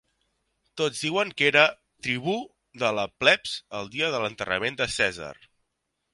[0.81, 1.65] Tots diuen que era
[2.07, 2.33] tribú
[2.85, 5.33] de la plebs el dia de l'enterrament de Cèsar.